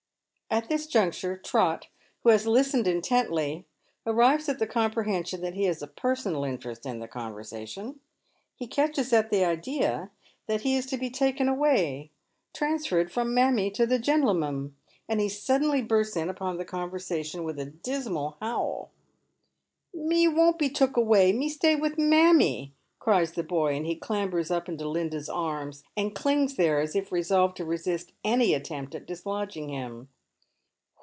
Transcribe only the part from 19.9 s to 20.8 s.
278 Dead Men's Shoeu" Me won't be